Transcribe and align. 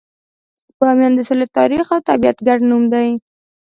بامیان 0.79 1.13
د 1.15 1.19
سولې، 1.27 1.45
تاریخ، 1.57 1.85
او 1.95 1.99
طبیعت 2.09 2.37
ګډ 2.47 2.59
نوم 2.69 2.83
دی. 2.93 3.07